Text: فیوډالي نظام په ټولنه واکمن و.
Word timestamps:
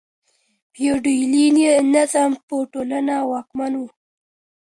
فیوډالي 0.73 1.45
نظام 1.95 2.31
په 2.47 2.55
ټولنه 2.71 3.15
واکمن 3.31 3.73
و. 3.79 3.83